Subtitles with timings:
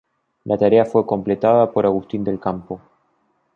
[0.45, 2.81] La tarea fue completada por Agustín del Campo.